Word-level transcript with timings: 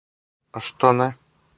А 0.59 0.63
што 0.69 0.95
не? 0.99 1.11